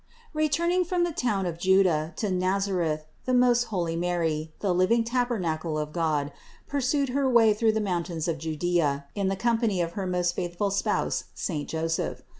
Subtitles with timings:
[0.33, 0.43] 314.
[0.71, 5.77] Returning from the town of Juda to Nazareth the most holy Mary, the living tabernacle
[5.77, 6.31] of God,
[6.67, 10.33] pur sued her way through the mountains of Judea in the company of her most
[10.35, 12.23] faithful spouse saint Joseph.